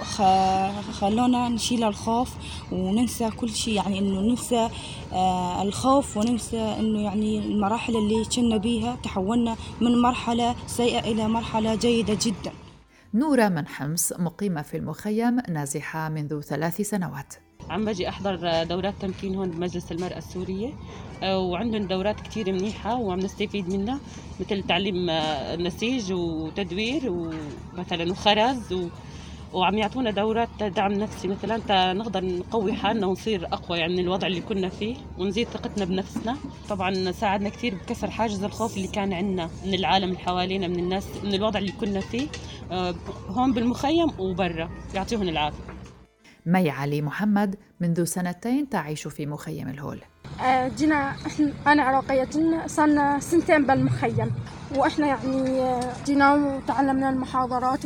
خلونا 0.91 1.49
نشيل 1.49 1.83
الخوف 1.83 2.29
وننسى 2.71 3.29
كل 3.29 3.49
شيء. 3.49 3.73
يعني 3.73 3.99
إنه 3.99 4.21
ننسى 4.21 4.69
آه، 5.13 5.63
الخوف 5.63 6.17
وننسى 6.17 6.75
إنه 6.79 6.99
يعني 7.01 7.39
المراحل 7.39 7.95
اللي 7.95 8.25
كنا 8.35 8.57
بيها. 8.57 8.95
تحولنا 9.03 9.55
من 9.81 10.01
مرحلة 10.01 10.55
سيئة 10.67 10.99
إلى 10.99 11.27
مرحلة 11.27 11.75
جيدة 11.75 12.17
جدا. 12.21 12.51
نورة 13.13 13.49
من 13.49 13.67
حمص 13.67 14.13
مقيمة 14.13 14.61
في 14.61 14.77
المخيم 14.77 15.39
نازحة 15.49 16.09
منذ 16.09 16.41
ثلاث 16.41 16.81
سنوات. 16.81 17.33
عم 17.69 17.85
بجي 17.85 18.09
أحضر 18.09 18.63
دورات 18.63 18.93
تمكين 18.99 19.35
هون 19.35 19.51
بمجلس 19.51 19.91
المرأة 19.91 20.17
السورية. 20.17 20.73
آه، 21.23 21.39
وعندهم 21.39 21.87
دورات 21.87 22.21
كتير 22.21 22.51
منيحة 22.53 22.95
وعم 22.99 23.19
نستفيد 23.19 23.69
منها 23.69 23.99
مثل 24.39 24.63
تعليم 24.63 25.09
آه، 25.09 25.55
نسيج 25.55 26.13
وتدوير 26.13 27.01
ومثلا 27.11 28.11
وخرز 28.11 28.73
و 28.73 28.87
وعم 29.53 29.77
يعطونا 29.77 30.11
دورات 30.11 30.63
دعم 30.63 30.91
نفسي. 30.91 31.27
مثلا 31.27 31.93
نقدر 31.93 32.25
نقوي 32.25 32.73
حالنا 32.73 33.07
ونصير 33.07 33.45
أقوى 33.45 33.77
يعني 33.77 33.93
من 33.93 33.99
الوضع 33.99 34.27
اللي 34.27 34.41
كنا 34.41 34.69
فيه 34.69 34.95
ونزيد 35.17 35.47
ثقتنا 35.47 35.85
بنفسنا. 35.85 36.37
طبعا 36.69 37.11
ساعدنا 37.11 37.49
كثير 37.49 37.75
بكسر 37.75 38.11
حاجز 38.11 38.43
الخوف 38.43 38.77
اللي 38.77 38.87
كان 38.87 39.13
عندنا 39.13 39.49
من 39.65 39.73
العالم 39.73 40.07
اللي 40.09 40.19
حوالينا 40.19 40.67
من 40.67 40.79
الناس 40.79 41.07
من 41.23 41.33
الوضع 41.33 41.59
اللي 41.59 41.71
كنا 41.71 41.99
فيه. 41.99 42.27
آه، 42.71 42.95
هون 43.29 43.53
بالمخيم 43.53 44.07
وبرا. 44.19 44.69
يعطيهم 44.95 45.21
العافية. 45.21 45.72
مي 46.45 46.69
علي 46.69 47.01
محمد 47.01 47.55
منذ 47.79 48.03
سنتين 48.03 48.69
تعيش 48.69 49.07
في 49.07 49.25
مخيم 49.25 49.69
الهول. 49.69 50.01
آه، 50.41 50.67
جينا 50.67 51.09
إحنا 51.27 51.51
أنا 51.67 51.83
عراقية 51.83 52.29
صرنا 52.67 53.19
سنتين 53.19 53.65
بالمخيم. 53.65 54.31
وإحنا 54.75 55.07
يعني 55.07 55.61
آه، 55.61 55.93
جينا 56.05 56.33
وتعلمنا 56.33 57.09
المحاضرات 57.09 57.79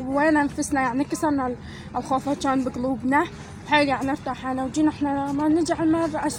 ووينا 0.00 0.42
نفسنا 0.42 0.80
يعني 0.80 1.04
كسرنا 1.04 1.56
الخوف 1.96 2.28
كان 2.28 2.64
بقلوبنا. 2.64 3.24
حيل 3.68 3.88
يعني 3.88 4.10
ارتاحنا 4.10 4.64
وجينا 4.64 4.90
إحنا 4.90 5.32
ما 5.32 5.44
على 5.70 6.30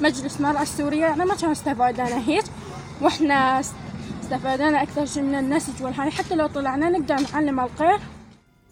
مجلس 0.00 0.40
المرأة 0.40 0.62
السورية 0.62 1.06
يعني 1.06 1.24
ما 1.24 1.34
كان 1.34 1.50
استفادنا 1.50 2.28
هيك. 2.28 2.44
وإحنا 3.00 3.60
استفادنا 4.22 4.82
أكثر 4.82 5.06
شيء 5.06 5.22
من 5.22 5.34
النسج 5.34 5.82
والهاي 5.82 6.10
حتى 6.10 6.34
لو 6.34 6.46
طلعنا 6.46 6.88
نقدر 6.88 7.16
نعلم 7.32 7.60
الغير. 7.60 7.98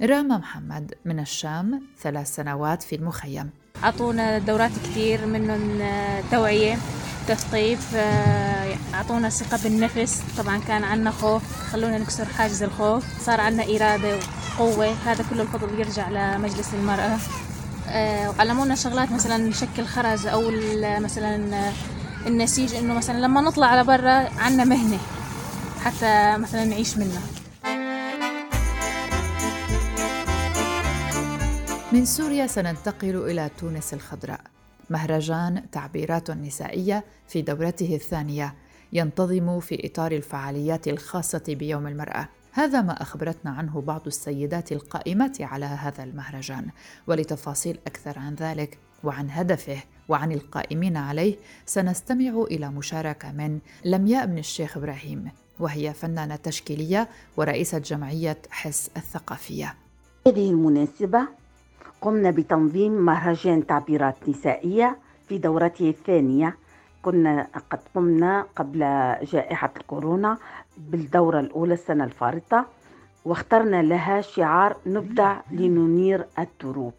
راما 0.02 0.38
محمد 0.38 0.94
من 1.04 1.20
الشام 1.20 1.82
ثلاث 2.02 2.34
سنوات 2.34 2.82
في 2.82 2.96
المخيم. 2.96 3.50
أعطونا 3.84 4.38
دورات 4.38 4.70
كثير 4.70 5.26
منهم 5.26 5.80
آه، 5.80 6.22
توعية 6.30 6.78
تثقيف 7.28 7.94
آه، 7.94 8.76
أعطونا 8.94 9.28
ثقة 9.28 9.62
بالنفس. 9.62 10.22
طبعا 10.38 10.58
كان 10.58 10.84
عندنا 10.84 11.10
خوف 11.10 11.42
خلونا 11.72 11.98
نكسر 11.98 12.24
حاجز 12.24 12.62
الخوف. 12.62 13.04
صار 13.26 13.40
عندنا 13.40 13.64
إرادة 13.64 14.18
وقوة. 14.58 14.94
هذا 15.06 15.24
كله 15.30 15.42
الفضل 15.42 15.80
يرجع 15.80 16.08
لمجلس 16.08 16.74
المرأة. 16.74 17.18
آه، 17.88 18.30
وعلمونا 18.30 18.74
شغلات 18.74 19.12
مثلا 19.12 19.36
نشكل 19.36 19.84
خرز 19.84 20.26
أو 20.26 20.50
مثلا 21.00 21.72
النسيج. 22.26 22.74
إنه 22.74 22.94
مثلا 22.94 23.18
لما 23.18 23.40
نطلع 23.40 23.66
على 23.66 23.84
برا 23.84 24.28
عندنا 24.38 24.64
مهنة 24.64 24.98
حتى 25.84 26.36
مثلا 26.38 26.64
نعيش 26.64 26.96
منها. 26.96 27.20
من 31.92 32.04
سوريا 32.04 32.46
سننتقل 32.46 33.16
إلى 33.30 33.50
تونس 33.58 33.94
الخضراء. 33.94 34.40
مهرجان 34.90 35.70
تعبيرات 35.70 36.30
نسائية 36.30 37.04
في 37.28 37.42
دورته 37.42 37.94
الثانية 37.94 38.54
ينتظم 38.92 39.60
في 39.60 39.86
إطار 39.86 40.12
الفعاليات 40.12 40.88
الخاصة 40.88 41.42
بيوم 41.48 41.86
المرأة. 41.86 42.28
هذا 42.52 42.82
ما 42.82 43.02
أخبرتنا 43.02 43.50
عنه 43.50 43.80
بعض 43.80 44.06
السيدات 44.06 44.72
القائمات 44.72 45.42
على 45.42 45.66
هذا 45.66 46.04
المهرجان 46.04 46.66
ولتفاصيل 47.06 47.78
أكثر 47.86 48.18
عن 48.18 48.34
ذلك 48.34 48.78
وعن 49.04 49.30
هدفه 49.30 49.78
وعن 50.08 50.32
القائمين 50.32 50.96
عليه 50.96 51.36
سنستمع 51.66 52.44
إلى 52.50 52.70
مشاركة 52.70 53.32
من 53.32 53.58
لمياء 53.84 54.26
بن 54.26 54.38
الشيخ 54.38 54.76
إبراهيم 54.76 55.30
وهي 55.58 55.92
فنانة 55.92 56.36
تشكيلية 56.36 57.08
ورئيسة 57.36 57.78
جمعية 57.78 58.38
حس 58.50 58.90
الثقافية. 58.96 59.74
هذه 60.26 60.50
المناسبة 60.50 61.45
قمنا 62.00 62.30
بتنظيم 62.30 62.92
مهرجان 62.92 63.66
تعبيرات 63.66 64.16
نسائية 64.28 64.96
في 65.28 65.38
دورته 65.38 65.90
الثانية. 65.90 66.56
كنا 67.02 67.46
قد 67.70 67.78
قمنا 67.94 68.46
قبل 68.56 68.78
جائحة 69.22 69.70
الكورونا 69.76 70.38
بالدورة 70.78 71.40
الأولى 71.40 71.74
السنة 71.74 72.04
الفارطة 72.04 72.66
واخترنا 73.24 73.82
لها 73.82 74.20
شعار 74.20 74.76
نبدع 74.86 75.36
لننير 75.50 76.26
الدروب. 76.38 76.92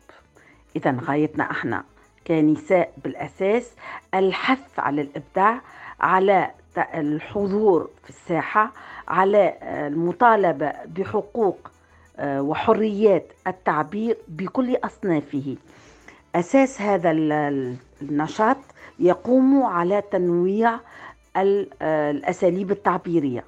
إذا 0.75 0.98
غايتنا 1.01 1.51
إحنا 1.51 1.84
كنساء 2.27 2.94
بالأساس 3.04 3.72
الحث 4.13 4.80
على 4.80 5.01
الإبداع 5.01 5.62
على 6.00 6.51
الحضور 6.77 7.89
في 8.04 8.10
الساحة 8.10 8.72
على 9.08 9.54
المطالبة 9.63 10.74
بحقوق 10.86 11.72
وحريات 12.19 13.33
التعبير 13.47 14.17
بكل 14.27 14.75
أصنافه. 14.83 15.55
أساس 16.36 16.81
هذا 16.81 17.12
النشاط 18.01 18.57
يقوم 19.00 19.63
على 19.63 20.01
تنويع 20.12 20.79
آه، 21.36 22.12
الأساليب 22.12 22.71
التعبيرية. 22.71 23.43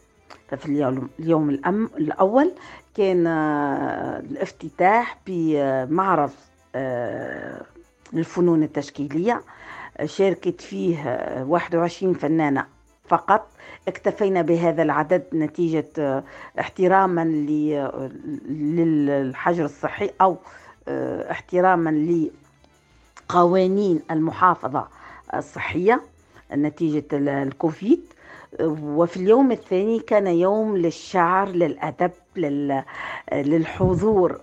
ففي 0.48 0.66
اليوم, 0.66 1.10
اليوم 1.20 1.50
الأول 1.98 2.52
كان 2.96 3.28
آه، 3.28 4.20
الافتتاح 4.20 5.18
بمعرض 5.28 6.32
الفنون 8.14 8.64
التشكيلية. 8.64 9.42
شاركت 10.06 10.62
فيه 10.62 11.04
21 11.48 12.14
فنانة 12.14 12.66
فقط. 13.08 13.49
اكتفينا 13.88 14.42
بهذا 14.42 14.84
العدد 14.84 15.24
نتيجة 15.34 16.24
احتراما 16.60 17.22
للحجر 18.50 19.66
الصحي 19.66 20.10
أو 20.22 20.38
احتراما 21.32 22.30
لقوانين 23.30 24.02
المحافظة 24.12 24.88
الصحية 25.36 26.02
نتيجة 26.54 27.04
الكوفيد. 27.14 28.02
وفي 28.62 29.18
اليوم 29.18 29.52
الثاني 29.52 30.00
كان 30.00 30.28
يوم 30.28 30.78
للشعر 30.78 31.50
للأدب 31.50 32.12
للحضور 33.32 34.42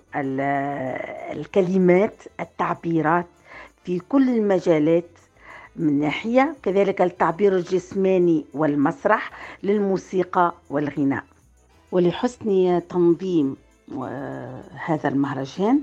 الكلمات 1.32 2.22
التعبيرات 2.40 3.26
في 3.84 3.98
كل 3.98 4.28
المجالات 4.28 5.04
من 5.78 6.00
ناحية 6.00 6.56
كذلك 6.62 7.02
التعبير 7.02 7.56
الجسماني 7.56 8.44
والمسرح 8.54 9.30
للموسيقى 9.62 10.54
والغناء. 10.70 11.24
ولحسن 11.92 12.82
تنظيم 12.88 13.56
هذا 14.86 15.08
المهرجان 15.08 15.82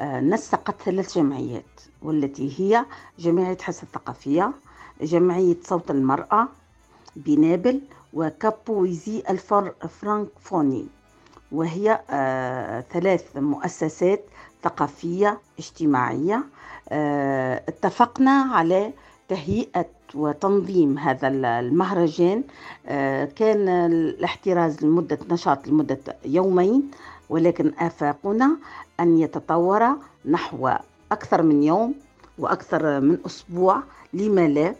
آه، 0.00 0.20
نسقت 0.20 0.82
ثلاث 0.82 1.18
جمعيات 1.18 1.64
والتي 2.02 2.60
هي 2.60 2.84
جمعية 3.18 3.56
حس 3.62 3.82
الثقافية 3.82 4.52
جمعية 5.02 5.56
صوت 5.62 5.90
المرأة 5.90 6.48
بنابل 7.16 7.80
وكابويزي 8.12 9.22
الفرانكفوني 9.84 10.86
وهي 11.52 12.00
آه، 12.10 12.80
ثلاث 12.80 13.36
مؤسسات 13.36 14.24
ثقافية 14.64 15.38
اجتماعية. 15.58 16.44
آه، 16.88 17.62
اتفقنا 17.68 18.30
على 18.52 18.92
تهيئة 19.30 19.86
وتنظيم 20.14 20.98
هذا 20.98 21.28
المهرجان 21.28 22.42
آه، 22.86 23.24
كان 23.24 23.68
الاحتراز 23.68 24.84
لمدة 24.84 25.18
نشاط 25.30 25.68
لمدة 25.68 25.98
يومين 26.24 26.90
ولكن 27.28 27.72
آفاقنا 27.78 28.56
أن 29.00 29.18
يتطور 29.18 29.96
نحو 30.24 30.68
أكثر 31.12 31.42
من 31.42 31.62
يوم 31.62 31.94
وأكثر 32.38 33.00
من 33.00 33.18
أسبوع 33.26 33.82
لما 34.12 34.48
لا. 34.48 34.74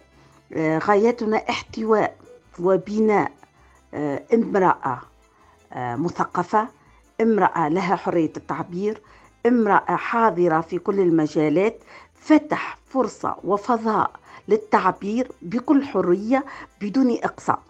آه، 0.52 0.78
غايتنا 0.78 1.37
احتواء 1.37 2.16
وبناء 2.61 3.33
آه، 3.95 4.23
امرأة 4.35 5.00
مثقفة 5.76 6.69
امرأة 7.21 7.69
لها 7.69 7.97
حرية 7.97 8.33
التعبير 8.37 9.00
امرأة 9.47 9.97
حاضرة 9.97 10.61
في 10.61 10.78
كل 10.78 11.00
المجالات 11.00 11.78
فتح 12.14 12.78
فرصة 12.87 13.37
وفضاء 13.45 14.20
للتعبير 14.49 15.29
بكل 15.43 15.85
حرية 15.85 16.45
بدون 16.81 17.19
إقصاء. 17.25 17.63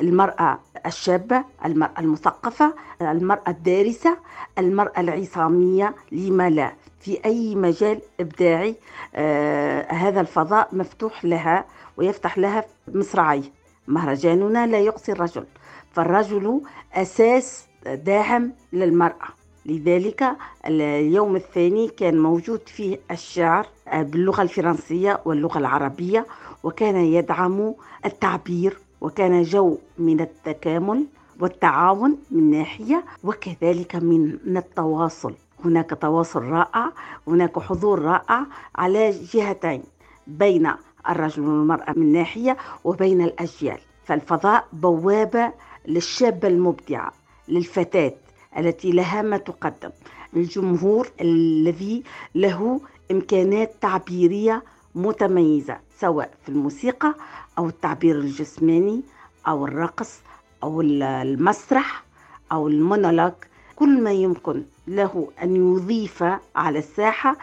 المرأة 0.00 0.58
الشابة 0.86 1.44
المرأة 1.64 1.92
المثقفة 2.00 2.74
المرأة 3.02 3.48
الدارسة 3.48 4.16
المرأة 4.58 5.00
العصامية 5.00 5.94
لما 6.12 6.50
لا. 6.50 6.72
في 7.00 7.24
أي 7.24 7.54
مجال 7.54 8.00
إبداعي 8.20 8.74
آه 9.14 9.92
هذا 9.92 10.20
الفضاء 10.20 10.68
مفتوح 10.72 11.24
لها 11.24 11.64
ويفتح 11.96 12.38
لها 12.38 12.64
مصراعيه 12.94 13.42
مهرجاننا 13.88 14.66
لا 14.66 14.78
يقصي 14.78 15.12
الرجل 15.12 15.44
فالرجل 15.92 16.60
أساس 16.94 17.64
داعم 17.86 18.52
للمرأة. 18.72 19.28
لذلك 19.66 20.24
اليوم 20.66 21.36
الثاني 21.36 21.88
كان 21.88 22.18
موجود 22.18 22.60
فيه 22.66 22.98
الشعر 23.10 23.66
باللغة 23.92 24.42
الفرنسية 24.42 25.20
واللغة 25.24 25.58
العربية 25.58 26.26
وكان 26.64 26.96
يدعم 26.96 27.74
التعبير 28.04 28.78
وكان 29.00 29.42
جو 29.42 29.78
من 29.98 30.20
التكامل 30.20 31.04
والتعاون 31.40 32.18
من 32.30 32.50
ناحية 32.50 33.04
وكذلك 33.24 33.96
من 33.96 34.56
التواصل. 34.56 35.34
هناك 35.64 35.98
تواصل 36.00 36.42
رائع 36.42 36.92
هناك 37.28 37.58
حضور 37.58 38.02
رائع 38.02 38.46
على 38.76 39.10
جهتين 39.10 39.82
بين 40.26 40.70
الرجل 41.08 41.42
والمرأة 41.42 41.92
من 41.96 42.12
ناحية 42.12 42.56
وبين 42.84 43.20
الأجيال. 43.22 43.78
فالفضاء 44.04 44.64
بوابة 44.72 45.52
للشابة 45.88 46.48
المبدعة 46.48 47.12
للفتاة. 47.48 48.12
التي 48.58 48.90
لها 48.90 49.22
ما 49.22 49.36
تقدم. 49.36 49.90
الجمهور 50.36 51.08
الذي 51.20 52.02
له 52.34 52.80
إمكانات 53.10 53.74
تعبيرية 53.80 54.62
متميزة 54.94 55.78
سواء 56.00 56.30
في 56.42 56.48
الموسيقى 56.48 57.14
أو 57.58 57.68
التعبير 57.68 58.18
الجسماني 58.18 59.02
أو 59.48 59.64
الرقص 59.64 60.18
أو 60.62 60.80
المسرح 60.80 62.04
أو 62.52 62.68
المونولوج. 62.68 63.32
كل 63.76 64.02
ما 64.02 64.12
يمكن 64.12 64.62
له 64.86 65.28
أن 65.42 65.56
يضيف 65.56 66.24
على 66.56 66.78
الساحة 66.78 67.36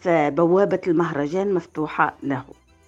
فبوابة 0.00 0.80
المهرجان 0.86 1.54
مفتوحة 1.54 2.16
له. 2.22 2.44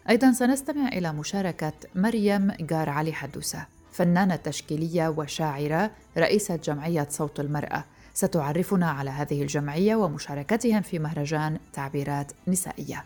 أيضا 0.08 0.32
سنستمع 0.32 0.88
إلى 0.88 1.12
مشاركة 1.12 1.72
مريم 1.94 2.52
جار 2.60 2.90
علي 2.90 3.12
حدوسة 3.12 3.66
فنانة 3.92 4.36
تشكيلية 4.36 5.08
وشاعرة 5.08 5.90
رئيسة 6.18 6.56
جمعية 6.56 7.06
صوت 7.10 7.40
المرأة. 7.40 7.84
ستعرفنا 8.14 8.90
على 8.90 9.10
هذه 9.10 9.42
الجمعية 9.42 9.94
ومشاركتهم 9.94 10.82
في 10.82 10.98
مهرجان 10.98 11.60
تعبيرات 11.72 12.32
نسائية. 12.46 13.04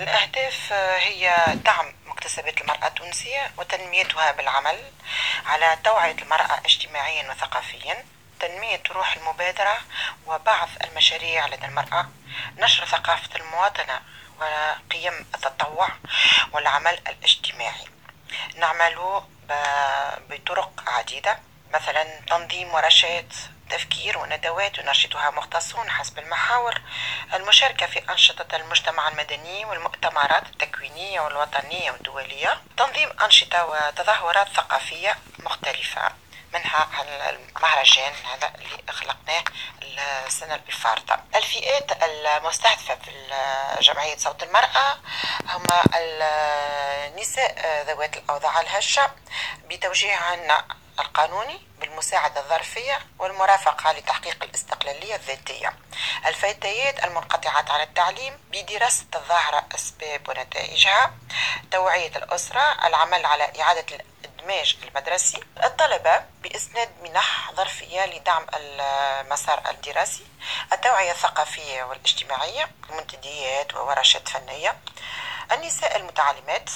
الأهداف 0.00 0.72
هي 0.98 1.34
دعم 1.64 1.86
مكتسبات 2.06 2.60
المرأة 2.60 2.86
التونسية 2.86 3.50
وتنميتها 3.58 4.32
بالعمل 4.32 4.76
على 5.46 5.78
توعية 5.84 6.16
المرأة 6.22 6.60
اجتماعيا 6.64 7.30
وثقافيا 7.30 8.04
تنمية 8.40 8.82
روح 8.90 9.16
المبادرة 9.16 9.76
وبعض 10.26 10.68
المشاريع 10.84 11.46
لدى 11.46 11.66
المرأة 11.66 12.08
نشر 12.58 12.84
ثقافة 12.84 13.28
المواطنة 13.36 14.00
وقيم 14.40 15.26
التطوع 15.34 15.88
والعمل 16.52 16.98
الاجتماعي. 17.08 17.84
نعمل 18.58 19.22
بطرق 20.30 20.70
عديدة. 20.86 21.38
مثلا 21.72 22.20
تنظيم 22.28 22.74
ورشات 22.74 23.34
تفكير 23.70 24.18
وندوات 24.18 24.78
ينشطها 24.78 25.30
مختصون 25.30 25.90
حسب 25.90 26.18
المحاور. 26.18 26.80
المشاركة 27.34 27.86
في 27.86 27.98
أنشطة 28.10 28.56
المجتمع 28.56 29.08
المدني 29.08 29.64
والمؤتمرات 29.64 30.46
التكوينية 30.46 31.20
والوطنية 31.20 31.90
والدولية. 31.90 32.60
تنظيم 32.76 33.20
أنشطة 33.22 33.66
وتظاهرات 33.66 34.48
ثقافية 34.48 35.18
مختلفة. 35.38 36.12
منها 36.54 36.88
المهرجان 37.30 38.12
هذا 38.32 38.52
اللي 38.54 38.82
أخلقناه 38.88 39.44
السنة 40.26 40.54
الفارطة 40.54 41.20
الفئات 41.34 42.02
المستهدفة 42.02 42.94
في 42.94 43.10
جمعية 43.80 44.16
صوت 44.16 44.42
المرأة 44.42 44.98
هما 45.48 45.82
النساء 45.94 47.82
ذوات 47.86 48.16
الأوضاع 48.16 48.60
الهشة. 48.60 49.10
بتوجيههن 49.68 50.62
القانوني 51.00 51.60
بالمساعدة 51.80 52.40
الظرفية 52.40 52.98
والمرافقة 53.18 53.92
لتحقيق 53.92 54.44
الاستقلالية 54.44 55.14
الذاتية. 55.14 55.72
الفتيات 56.26 57.04
المنقطعات 57.04 57.70
عن 57.70 57.80
التعليم 57.80 58.38
بدراسة 58.52 59.06
الظاهرة 59.14 59.66
أسباب 59.74 60.28
ونتائجها 60.28 61.12
توعية 61.70 62.16
الأسرة 62.16 62.86
العمل 62.86 63.26
على 63.26 63.52
إعادة 63.60 63.86
الإدماج 64.24 64.76
المدرسي 64.82 65.40
الطلبة 65.64 66.24
بإسناد 66.42 66.90
منح 67.02 67.52
ظرفية 67.52 68.06
لدعم 68.06 68.46
المسار 68.54 69.62
الدراسي 69.70 70.26
التوعية 70.72 71.12
الثقافية 71.12 71.82
والاجتماعية 71.82 72.70
منتديات 72.90 73.74
وورشات 73.74 74.28
فنية 74.28 74.76
النساء 75.52 75.96
المتعلمات 75.96 76.70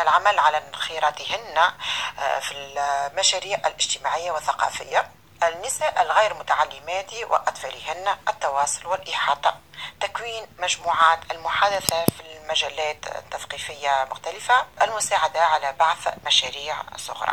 العمل 0.00 0.38
على 0.38 0.62
انخراطهن 0.68 1.58
آه، 1.58 2.40
في 2.40 2.54
المشاريع 2.54 3.58
الاجتماعية 3.58 4.30
والثقافية 4.30 5.10
النساء 5.42 6.02
الغير 6.02 6.34
متعلمات 6.34 7.14
وأطفالهن 7.30 8.16
التواصل 8.28 8.86
والإحاطة. 8.86 9.54
تكوين 10.00 10.42
مجموعات 10.62 11.18
المحادثة 11.32 12.04
في 12.04 12.22
المجالات 12.36 13.06
التثقيفية 13.06 14.08
مختلفة 14.10 14.54
المساعدة 14.82 15.40
على 15.40 15.74
بعث 15.78 16.08
مشاريع 16.26 16.74
صغرى. 16.96 17.32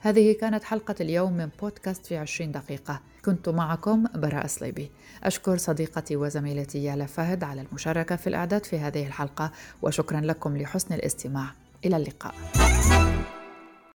هذه 0.00 0.36
كانت 0.40 0.64
حلقة 0.64 0.94
اليوم 1.00 1.32
من 1.32 1.46
بودكاست 1.46 2.06
في 2.06 2.16
عشرين 2.16 2.52
دقيقة. 2.52 3.00
كنت 3.24 3.48
معكم 3.48 4.04
براء 4.14 4.46
صليبي. 4.46 4.92
أشكر 5.24 5.56
صديقتي 5.56 6.16
وزميلتي 6.16 6.84
يالا 6.84 7.06
فهد 7.06 7.44
على 7.44 7.60
المشاركة 7.60 8.16
في 8.16 8.26
الإعداد 8.26 8.64
في 8.64 8.78
هذه 8.78 9.06
الحلقة 9.06 9.50
وشكرا 9.82 10.20
لكم 10.20 10.56
لحسن 10.56 10.94
الاستماع. 10.94 11.63
إلى 11.86 11.96
اللقاء. 11.96 12.34